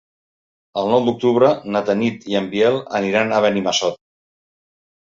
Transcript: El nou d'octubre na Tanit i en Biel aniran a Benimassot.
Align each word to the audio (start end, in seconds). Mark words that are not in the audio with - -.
El 0.81 0.89
nou 0.91 1.05
d'octubre 1.07 1.51
na 1.77 1.83
Tanit 1.91 2.27
i 2.33 2.41
en 2.41 2.49
Biel 2.57 2.81
aniran 3.03 3.31
a 3.39 3.47
Benimassot. 3.49 4.05